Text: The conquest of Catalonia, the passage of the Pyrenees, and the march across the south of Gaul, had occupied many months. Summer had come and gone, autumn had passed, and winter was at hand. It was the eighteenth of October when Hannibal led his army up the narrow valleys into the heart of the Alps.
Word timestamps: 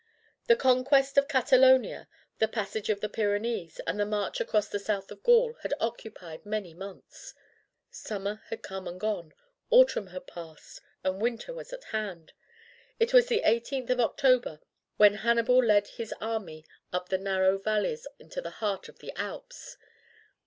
The 0.47 0.55
conquest 0.55 1.15
of 1.19 1.27
Catalonia, 1.27 2.07
the 2.39 2.47
passage 2.47 2.89
of 2.89 3.01
the 3.01 3.07
Pyrenees, 3.07 3.79
and 3.85 3.99
the 3.99 4.05
march 4.07 4.39
across 4.39 4.67
the 4.67 4.79
south 4.79 5.11
of 5.11 5.21
Gaul, 5.21 5.53
had 5.61 5.75
occupied 5.79 6.43
many 6.43 6.73
months. 6.73 7.35
Summer 7.91 8.41
had 8.49 8.63
come 8.63 8.87
and 8.87 8.99
gone, 8.99 9.31
autumn 9.69 10.07
had 10.07 10.25
passed, 10.25 10.81
and 11.03 11.21
winter 11.21 11.53
was 11.53 11.71
at 11.71 11.83
hand. 11.83 12.33
It 12.99 13.13
was 13.13 13.27
the 13.27 13.43
eighteenth 13.45 13.91
of 13.91 13.99
October 13.99 14.59
when 14.97 15.13
Hannibal 15.13 15.63
led 15.63 15.85
his 15.87 16.15
army 16.19 16.65
up 16.91 17.09
the 17.09 17.19
narrow 17.19 17.59
valleys 17.59 18.07
into 18.17 18.41
the 18.41 18.49
heart 18.57 18.89
of 18.89 18.97
the 18.97 19.11
Alps. 19.15 19.77